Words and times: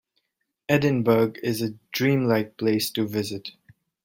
Edinburgh 0.67 1.35
is 1.43 1.61
a 1.61 1.75
dream-like 1.91 2.57
place 2.57 2.89
to 2.89 3.07
visit. 3.07 3.51